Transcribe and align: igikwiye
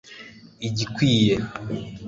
igikwiye 0.67 1.35